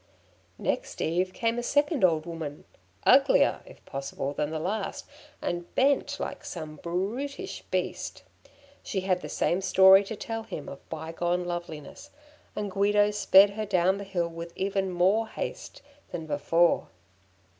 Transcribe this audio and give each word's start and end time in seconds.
Next 0.57 0.99
eve 0.99 1.31
came 1.31 1.59
a 1.59 1.61
second 1.61 2.03
old 2.03 2.25
woman, 2.25 2.63
uglier, 3.05 3.61
if 3.67 3.85
possible, 3.85 4.33
than 4.33 4.49
the 4.49 4.57
last, 4.57 5.05
and 5.43 5.75
bent 5.75 6.19
like 6.19 6.43
some 6.43 6.77
brutish 6.77 7.61
beast. 7.69 8.23
She 8.81 9.01
had 9.01 9.21
the 9.21 9.29
same 9.29 9.61
story 9.61 10.03
to 10.05 10.15
tell 10.15 10.41
him 10.41 10.67
of 10.67 10.89
bygone 10.89 11.45
loveliness, 11.45 12.09
and 12.55 12.71
Guido 12.71 13.11
sped 13.11 13.51
her 13.51 13.65
down 13.67 13.99
the 13.99 14.03
hill 14.03 14.27
with 14.29 14.53
even 14.55 14.89
more 14.89 15.27
haste 15.27 15.83
than 16.09 16.25
before. 16.25 16.87